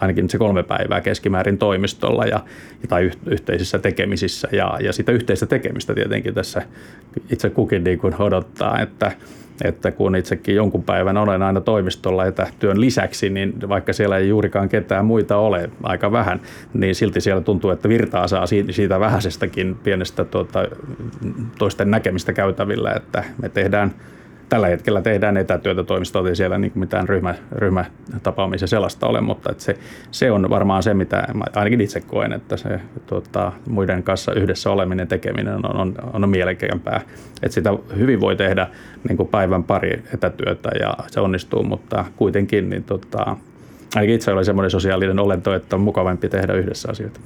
[0.01, 2.41] ainakin se kolme päivää keskimäärin toimistolla ja,
[2.89, 4.49] tai yhteisissä tekemisissä.
[4.53, 6.63] Ja, ja sitä yhteistä tekemistä tietenkin tässä
[7.31, 9.13] itse kukin niin kuin odottaa, että,
[9.65, 14.69] että kun itsekin jonkun päivän olen aina toimistolla etätyön lisäksi, niin vaikka siellä ei juurikaan
[14.69, 16.41] ketään muita ole, aika vähän,
[16.75, 20.69] niin silti siellä tuntuu, että virtaa saa siitä vähäisestäkin pienestä tuota,
[21.59, 23.95] toisten näkemistä käytävillä, että me tehdään–
[24.53, 29.63] tällä hetkellä tehdään etätyötä toimistolla, ei siellä niin mitään ryhmä, ryhmätapaamisia sellaista ole, mutta että
[29.63, 29.79] se,
[30.11, 35.09] se, on varmaan se, mitä ainakin itse koen, että se tuota, muiden kanssa yhdessä oleminen,
[35.09, 37.01] tekeminen on, on, on mielekkäämpää.
[37.43, 38.69] Että sitä hyvin voi tehdä
[39.09, 43.37] niin kuin päivän pari etätyötä ja se onnistuu, mutta kuitenkin niin tota,
[43.95, 47.21] ainakin itse olen semmoinen sosiaalinen olento, että on mukavampi tehdä yhdessä asioita.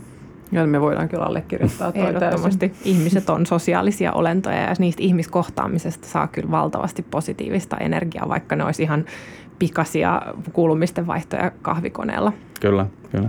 [0.53, 2.73] Ja me voidaan kyllä allekirjoittaa Ehdottomasti.
[2.85, 8.83] Ihmiset on sosiaalisia olentoja ja niistä ihmiskohtaamisesta saa kyllä valtavasti positiivista energiaa, vaikka ne olisi
[8.83, 9.05] ihan
[9.59, 12.33] pikaisia kuulumisten vaihtoja kahvikoneella.
[12.61, 13.29] Kyllä, kyllä.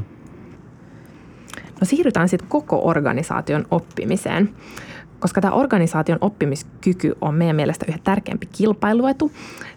[1.82, 4.50] No siirrytään sitten koko organisaation oppimiseen
[5.20, 9.32] koska tämä organisaation oppimiskyky on meidän mielestä yhä tärkeämpi kilpailuetu,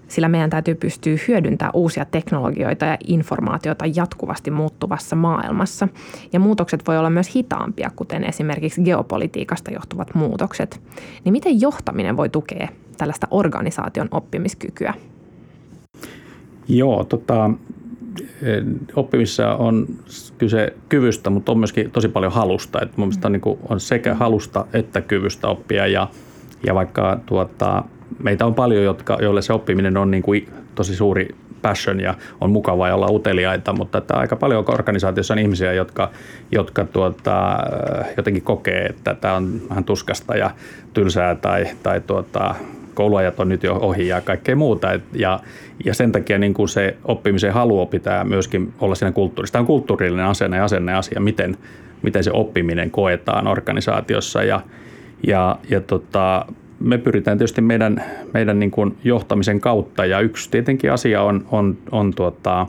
[0.09, 5.89] sillä meidän täytyy pystyä hyödyntämään uusia teknologioita ja informaatiota jatkuvasti muuttuvassa maailmassa.
[6.33, 10.81] Ja muutokset voi olla myös hitaampia, kuten esimerkiksi geopolitiikasta johtuvat muutokset.
[11.25, 14.95] Niin miten johtaminen voi tukea tällaista organisaation oppimiskykyä?
[16.69, 17.51] Joo, tota,
[18.97, 19.87] oppimisessa on
[20.39, 22.81] kyse kyvystä, mutta on myöskin tosi paljon halusta.
[22.83, 26.09] Että mun niin on sekä halusta että kyvystä oppia ja,
[26.67, 27.85] ja vaikka tuota,
[28.19, 31.29] meitä on paljon, jotka, joille se oppiminen on niin kuin tosi suuri
[31.63, 36.11] passion ja on mukavaa ja olla uteliaita, mutta että aika paljon organisaatiossa on ihmisiä, jotka,
[36.53, 37.59] jotka tuota,
[38.17, 40.51] jotenkin kokee, että tämä on vähän tuskasta ja
[40.95, 42.55] tylsää tai, tai tuota,
[42.95, 44.93] kouluajat on nyt jo ohi ja kaikkea muuta.
[44.93, 45.41] Et, ja,
[45.85, 49.53] ja sen takia niin kuin se oppimisen halu pitää myöskin olla siinä kulttuurissa.
[49.53, 51.57] Tämä on kulttuurillinen asenne ja asenne asia, miten,
[52.03, 54.43] miten se oppiminen koetaan organisaatiossa.
[54.43, 54.61] Ja,
[55.27, 56.47] ja, ja tota,
[56.81, 61.79] me pyritään tietysti meidän, meidän niin kuin johtamisen kautta ja yksi tietenkin asia on, on,
[61.91, 62.67] on tuota,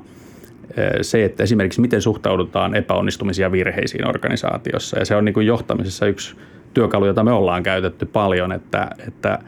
[1.02, 5.00] se, että esimerkiksi miten suhtaudutaan epäonnistumisia virheisiin organisaatiossa.
[5.00, 6.36] Ja se on niin kuin johtamisessa yksi
[6.74, 9.40] työkalu, jota me ollaan käytetty paljon, että, että,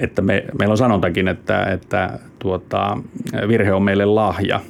[0.00, 2.98] että me, meillä on sanontakin, että, että tuota,
[3.48, 4.60] virhe on meille lahja.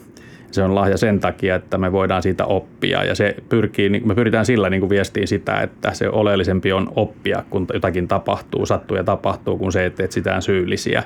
[0.50, 4.14] Se on lahja sen takia, että me voidaan siitä oppia ja se pyrkii, niin me
[4.14, 8.96] pyritään sillä niin kuin viestiin sitä, että se oleellisempi on oppia, kun jotakin tapahtuu, sattuu
[8.96, 11.02] ja tapahtuu, kun se, että etsitään syyllisiä.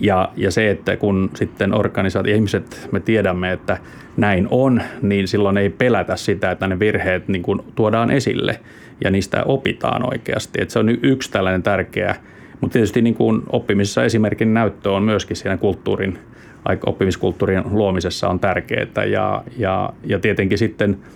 [0.00, 3.78] Ja, ja se, että kun sitten organisaatio, ihmiset, me tiedämme, että
[4.16, 8.60] näin on, niin silloin ei pelätä sitä, että ne virheet niin kuin tuodaan esille
[9.04, 10.62] ja niistä opitaan oikeasti.
[10.62, 12.16] Että se on yksi tällainen tärkeä,
[12.60, 16.18] mutta tietysti niin kuin oppimisessa esimerkin näyttö on myöskin siinä kulttuurin,
[16.86, 20.98] oppimiskulttuurin luomisessa on tärkeää ja, ja, ja tietenkin sitten–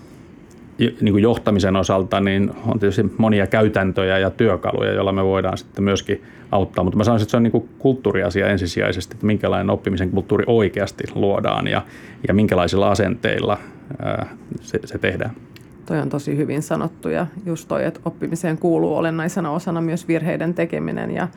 [0.78, 5.84] niin kuin johtamisen osalta niin on tietysti monia käytäntöjä ja työkaluja, joilla me voidaan sitten
[5.84, 6.84] myöskin auttaa.
[6.84, 11.04] Mutta mä sanoisin, että se on niin kuin kulttuuriasia ensisijaisesti, että minkälainen oppimisen kulttuuri oikeasti
[11.14, 11.82] luodaan ja,
[12.28, 13.58] ja minkälaisilla asenteilla
[14.60, 15.34] se, se tehdään.
[15.86, 20.54] Toi on tosi hyvin sanottu ja just toi, että oppimiseen kuuluu olennaisena osana myös virheiden
[20.54, 21.28] tekeminen ja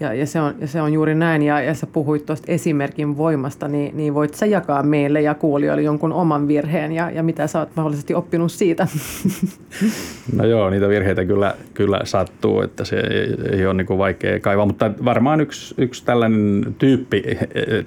[0.00, 1.42] ja, ja, se on, ja se on juuri näin.
[1.42, 5.82] Ja, ja sä puhuit tuosta esimerkin voimasta, niin, niin voit sä jakaa meille ja kuulijoille
[5.82, 8.86] jonkun oman virheen ja, ja mitä sä oot mahdollisesti oppinut siitä?
[10.36, 14.66] No joo, niitä virheitä kyllä, kyllä sattuu, että se ei, ei ole niin vaikea kaivaa,
[14.66, 17.22] mutta varmaan yksi, yksi tällainen tyyppi,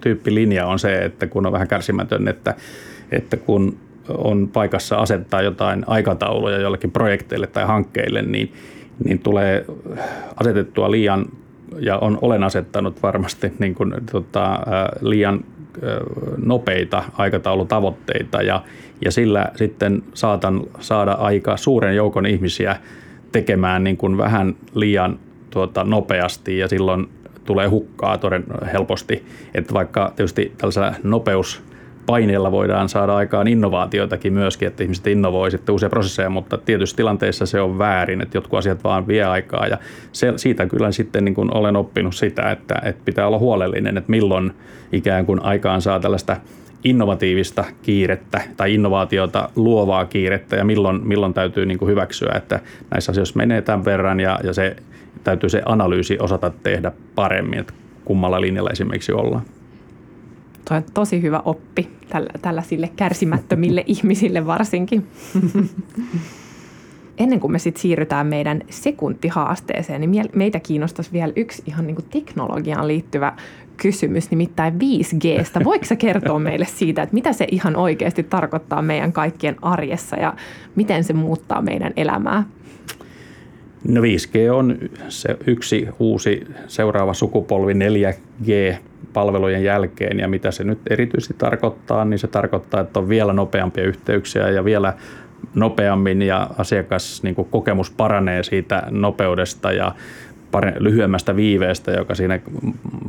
[0.02, 2.56] tyyppilinja on se, että kun on vähän kärsimätön, että,
[3.12, 3.78] että kun
[4.18, 8.54] on paikassa asettaa jotain aikatauluja jollekin projekteille tai hankkeille, niin,
[9.04, 9.66] niin tulee
[10.36, 11.26] asetettua liian
[11.80, 14.60] ja on, olen asettanut varmasti niin kuin, tota,
[15.02, 15.44] liian
[16.38, 18.64] nopeita aikataulutavoitteita ja,
[19.06, 22.78] ja sillä sitten saatan saada aika suuren joukon ihmisiä
[23.32, 25.20] tekemään niin kuin vähän liian
[25.50, 27.10] tuota, nopeasti ja silloin
[27.46, 28.44] tulee hukkaa toden
[28.74, 29.26] helposti.
[29.54, 31.64] Että vaikka tietysti tällaisella nopeus
[32.10, 37.46] paineella voidaan saada aikaan innovaatioitakin myöskin, että ihmiset innovoi sitten uusia prosesseja, mutta tietyissä tilanteissa
[37.46, 39.78] se on väärin, että jotkut asiat vaan vie aikaa ja
[40.12, 44.12] se, siitä kyllä sitten niin kuin olen oppinut sitä, että, että pitää olla huolellinen, että
[44.12, 44.52] milloin
[44.92, 46.38] ikään kuin aikaan saa tällaista
[46.84, 52.60] innovatiivista kiirettä tai innovaatiota luovaa kiirettä ja milloin, milloin täytyy niin kuin hyväksyä, että
[52.92, 54.76] näissä asioissa menee tämän verran ja, ja se
[55.24, 57.74] täytyy se analyysi osata tehdä paremmin, että
[58.06, 59.59] kummalla linjalla esimerkiksi ollaan.
[60.68, 65.08] Tuo on tosi hyvä oppi tällä, tällaisille kärsimättömille ihmisille varsinkin.
[67.18, 72.06] Ennen kuin me sitten siirrytään meidän sekuntihaasteeseen, niin meitä kiinnostaisi vielä yksi ihan niin kuin
[72.10, 73.34] teknologiaan liittyvä
[73.78, 75.64] kysymys, nimittäin 5Gstä.
[75.64, 80.34] Voiko sä kertoa meille siitä, että mitä se ihan oikeasti tarkoittaa meidän kaikkien arjessa ja
[80.76, 82.44] miten se muuttaa meidän elämää?
[83.88, 84.78] No 5G on
[85.10, 88.78] se yksi uusi seuraava sukupolvi 4G
[89.14, 93.84] palvelujen jälkeen ja mitä se nyt erityisesti tarkoittaa, niin se tarkoittaa, että on vielä nopeampia
[93.84, 94.94] yhteyksiä ja vielä
[95.56, 99.96] nopeammin ja asiakas niin kokemus paranee siitä nopeudesta ja
[100.80, 102.40] lyhyemmästä viiveestä, joka siinä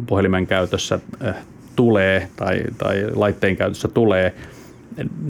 [0.06, 1.34] puhelimen käytössä eh,
[1.76, 4.34] tulee tai, tai laitteen käytössä tulee–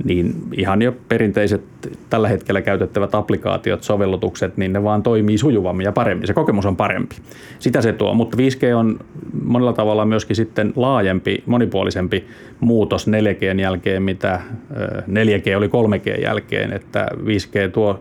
[0.05, 1.63] niin ihan jo perinteiset
[2.11, 6.27] tällä hetkellä käytettävät applikaatiot, sovellutukset, niin ne vaan toimii sujuvammin ja paremmin.
[6.27, 7.17] Se kokemus on parempi.
[7.59, 8.99] Sitä se tuo, mutta 5G on
[9.45, 12.25] monella tavalla myöskin sitten laajempi, monipuolisempi
[12.61, 14.41] muutos 4G jälkeen, mitä
[15.07, 18.01] 4G oli 3G jälkeen, että 5G tuo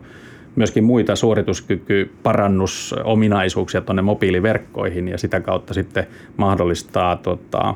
[0.56, 7.74] myöskin muita suorituskyky, parannusominaisuuksia tuonne mobiiliverkkoihin ja sitä kautta sitten mahdollistaa tota,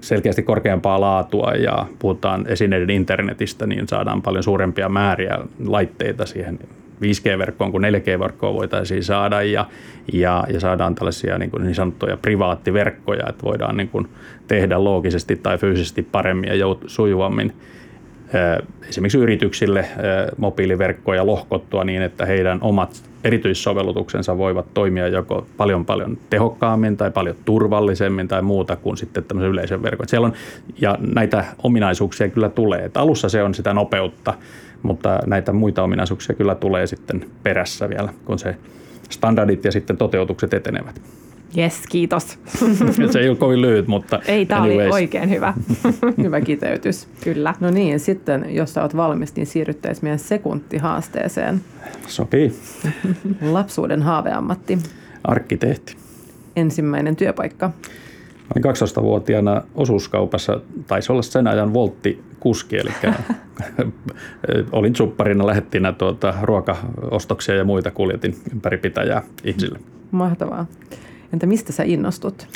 [0.00, 6.58] selkeästi korkeampaa laatua ja puhutaan esineiden internetistä, niin saadaan paljon suurempia määriä laitteita siihen.
[7.02, 9.66] 5G-verkkoon kuin 4G-verkkoon voitaisiin saada ja,
[10.12, 14.08] ja, ja saadaan tällaisia niin, kuin niin sanottuja privaattiverkkoja, että voidaan niin kuin
[14.48, 17.52] tehdä loogisesti tai fyysisesti paremmin ja sujuvammin
[18.88, 19.88] esimerkiksi yrityksille
[20.36, 27.36] mobiiliverkkoja lohkottua niin, että heidän omat erityissovellutuksensa voivat toimia joko paljon paljon tehokkaammin tai paljon
[27.44, 30.08] turvallisemmin tai muuta kuin sitten tämmöisen yleisen verkon.
[30.08, 30.32] Siellä on,
[30.80, 32.84] ja näitä ominaisuuksia kyllä tulee.
[32.84, 34.34] Että alussa se on sitä nopeutta,
[34.82, 38.56] mutta näitä muita ominaisuuksia kyllä tulee sitten perässä vielä, kun se
[39.10, 41.00] standardit ja sitten toteutukset etenevät.
[41.56, 42.38] Yes, kiitos.
[43.12, 45.54] se ei ole kovin lyhyt, mutta Ei, tämä oli oikein hyvä.
[46.22, 47.08] hyvä kiteytys.
[47.24, 47.54] Kyllä.
[47.60, 51.60] No niin, sitten jos sä oot valmis, niin siirryttäisiin meidän sekuntihaasteeseen.
[52.06, 52.52] Sopii.
[53.52, 54.78] Lapsuuden haaveammatti.
[55.24, 55.96] Arkkitehti.
[56.56, 57.70] Ensimmäinen työpaikka.
[58.54, 62.90] Olin 12-vuotiaana osuuskaupassa, taisi olla sen ajan voltti kuski, eli
[64.72, 69.78] olin supparina lähettinä tuota, ruokaostoksia ja muita kuljetin ympäri pitäjää ihmisille.
[70.10, 70.66] Mahtavaa.
[71.32, 72.46] Entä mistä sä innostut?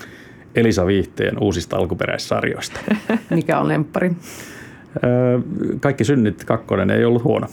[0.55, 2.81] Elisa Viihteen uusista alkuperäissarjoista.
[3.31, 4.13] Mikä on lemppari?
[5.81, 7.47] Kaikki synnit kakkonen ei ollut huono.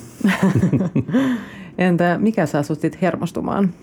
[1.78, 3.74] Entä mikä saa sut hermostumaan?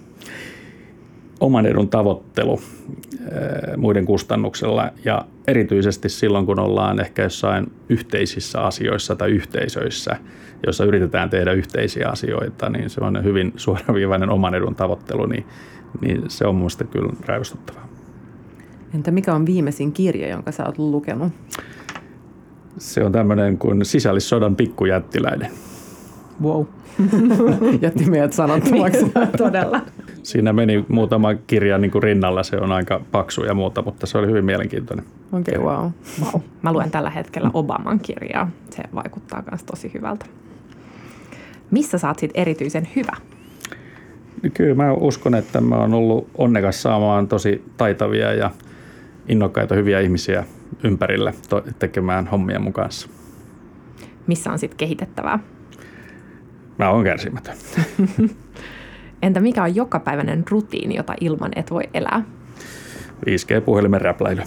[1.40, 2.60] Oman edun tavoittelu
[3.76, 10.16] muiden kustannuksella ja erityisesti silloin, kun ollaan ehkä jossain yhteisissä asioissa tai yhteisöissä,
[10.66, 15.46] joissa yritetään tehdä yhteisiä asioita, niin se on hyvin suoraviivainen oman edun tavoittelu, niin,
[16.00, 17.88] niin se on minusta kyllä raivostuttavaa.
[18.94, 21.32] Entä mikä on viimeisin kirja, jonka sä oot lukenut?
[22.78, 25.50] Se on tämmöinen kuin sisällissodan pikkujättiläinen.
[26.42, 26.64] Wow.
[27.82, 29.02] Jätti meidät sanottomaksi.
[29.02, 29.80] Niin, todella.
[30.22, 34.18] Siinä meni muutama kirja niin kuin rinnalla, se on aika paksu ja muuta, mutta se
[34.18, 35.04] oli hyvin mielenkiintoinen.
[35.32, 35.90] Okei, okay, wow.
[36.20, 36.42] wow.
[36.62, 38.50] Mä luen tällä hetkellä Obaman kirjaa.
[38.70, 40.26] Se vaikuttaa myös tosi hyvältä.
[41.70, 43.16] Missä saat sitten erityisen hyvä?
[44.54, 48.50] Kyllä mä uskon, että mä oon ollut onnekas saamaan tosi taitavia ja
[49.28, 50.44] innokkaita hyviä ihmisiä
[50.84, 51.32] ympärillä
[51.78, 53.08] tekemään hommia mun kanssa.
[54.26, 55.38] Missä on sitten kehitettävää?
[56.78, 57.54] Mä oon kärsimätön.
[59.22, 62.22] Entä mikä on jokapäiväinen rutiini, jota ilman et voi elää?
[63.26, 64.42] 5G-puhelimen räpläily.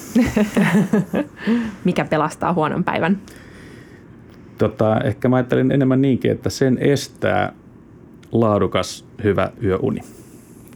[1.86, 3.22] mikä pelastaa huonon päivän?
[4.60, 7.54] Tota, ehkä mä ajattelin enemmän niinkin, että sen estää
[8.32, 10.02] laadukas, hyvä yöuni.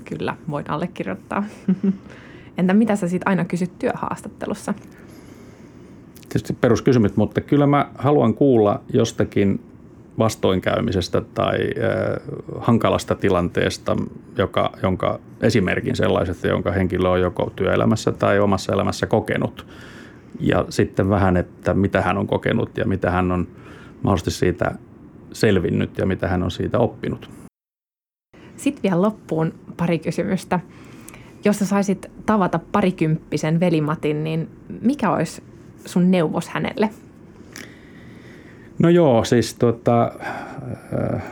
[0.05, 1.43] Kyllä, voin allekirjoittaa.
[2.57, 4.73] Entä mitä sä sitten aina kysyt työhaastattelussa?
[6.29, 9.59] Tietysti peruskysymys, mutta kyllä mä haluan kuulla jostakin
[10.19, 13.97] vastoinkäymisestä tai äh, hankalasta tilanteesta,
[14.37, 19.65] joka, jonka esimerkin sellaisesta, jonka henkilö on joko työelämässä tai omassa elämässä kokenut.
[20.39, 23.47] Ja sitten vähän, että mitä hän on kokenut ja mitä hän on
[24.03, 24.71] mahdollisesti siitä
[25.33, 27.29] selvinnyt ja mitä hän on siitä oppinut.
[28.55, 30.59] Sitten vielä loppuun pari kysymystä.
[31.45, 34.49] Jos sä saisit tavata parikymppisen velimatin, niin
[34.81, 35.43] mikä olisi
[35.85, 36.89] sun neuvos hänelle?
[38.79, 40.11] No joo, siis tota,
[41.13, 41.23] äh,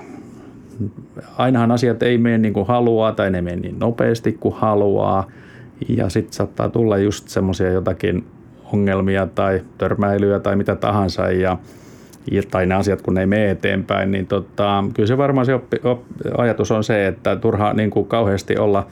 [1.37, 5.27] ainahan asiat ei mene niin kuin haluaa tai ne mene niin nopeasti kuin haluaa.
[5.89, 8.25] Ja sitten saattaa tulla just semmoisia jotakin
[8.73, 11.57] ongelmia tai törmäilyjä tai mitä tahansa ja, ja
[12.51, 15.77] tai ne asiat kun ne ei mene eteenpäin, niin tota, kyllä se varmaan se oppi,
[15.83, 16.01] op,
[16.37, 18.87] ajatus on se, että turha niin kuin kauheasti olla–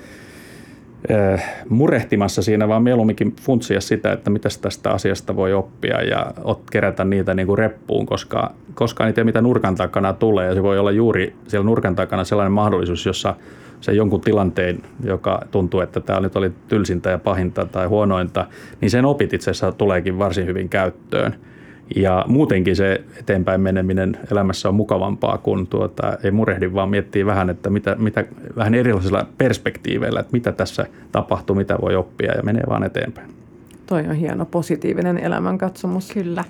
[1.07, 6.31] Eh, murehtimassa siinä, vaan mieluumminkin funtsia sitä, että mitä tästä asiasta voi oppia ja
[6.71, 10.47] kerätä niitä niin kuin reppuun, koska koskaan ei tiedä, mitä nurkan takana tulee.
[10.47, 13.35] Ja se voi olla juuri siellä nurkan takana sellainen mahdollisuus, jossa
[13.81, 18.45] se jonkun tilanteen, joka tuntuu, että tämä nyt oli tylsintä ja pahinta tai huonointa,
[18.81, 21.35] niin sen opit itse asiassa tuleekin varsin hyvin käyttöön.
[21.95, 27.49] Ja muutenkin se eteenpäin meneminen elämässä on mukavampaa, kun tuota, ei murehdi, vaan miettii vähän,
[27.49, 28.25] että mitä, mitä,
[28.55, 33.29] vähän erilaisilla perspektiiveillä, että mitä tässä tapahtuu, mitä voi oppia ja menee vaan eteenpäin.
[33.87, 36.11] Toi on hieno positiivinen elämänkatsomus.
[36.11, 36.43] Kyllä.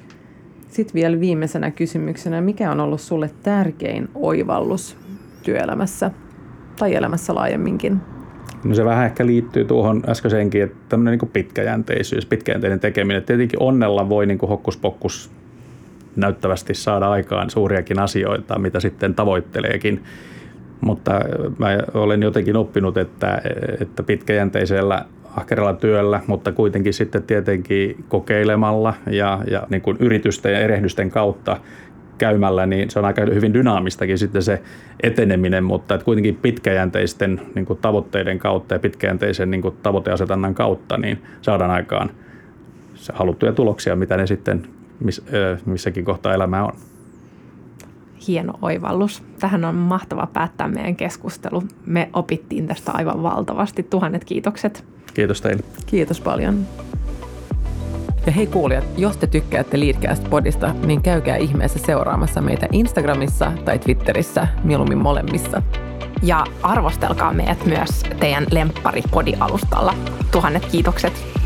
[0.70, 4.98] Sitten vielä viimeisenä kysymyksenä, mikä on ollut sulle tärkein oivallus
[5.44, 6.12] työelämässä
[6.80, 8.02] tai elämässä laajemminkin?
[8.64, 13.24] No se vähän ehkä liittyy tuohon äskeiseenkin, että tämmöinen niin pitkäjänteisyys, pitkäjänteinen tekeminen.
[13.24, 15.32] Tietenkin onnella voi niin hokkuspokkus
[16.16, 20.04] näyttävästi saada aikaan suuriakin asioita, mitä sitten tavoitteleekin.
[20.82, 21.22] Mutta
[21.58, 23.42] mä olen jotenkin oppinut, että,
[23.82, 25.06] että pitkäjänteisellä
[25.38, 31.58] ahkeralla työllä, mutta kuitenkin sitten tietenkin kokeilemalla ja, ja niin kuin yritysten ja erehdysten kautta
[32.20, 34.62] käymällä, niin se on aika hyvin dynaamistakin sitten se
[35.04, 40.98] eteneminen, mutta että kuitenkin pitkäjänteisten niin kuin tavoitteiden kautta ja pitkäjänteisen niin kuin tavoiteasetannan kautta
[40.98, 42.10] niin saadaan aikaan
[43.14, 44.68] haluttuja tuloksia, mitä ne sitten
[45.00, 45.22] miss,
[45.66, 46.74] missäkin kohtaa elämää on.
[48.28, 49.24] Hieno oivallus.
[49.40, 51.64] Tähän on mahtava päättää meidän keskustelu.
[51.86, 53.84] Me opittiin tästä aivan valtavasti.
[53.84, 54.86] Tuhannet kiitokset.
[55.14, 55.64] Kiitos teille.
[55.86, 56.66] Kiitos paljon.
[58.26, 64.48] Ja hei kuulijat, jos te tykkäätte Leadcast-podista, niin käykää ihmeessä seuraamassa meitä Instagramissa tai Twitterissä,
[64.64, 65.62] mieluummin molemmissa.
[66.24, 69.04] Ja arvostelkaa meidät myös teidän lemppari
[69.40, 69.94] alustalla
[70.32, 71.39] Tuhannet kiitokset.